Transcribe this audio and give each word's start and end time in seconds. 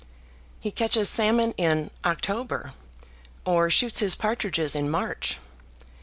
He 0.59 0.71
catches 0.71 1.09
salmon 1.09 1.51
in 1.57 1.91
October; 2.03 2.73
or 3.45 3.69
shoots 3.69 3.99
his 3.99 4.15
partridges 4.15 4.75
in 4.75 4.89
March. 4.89 5.37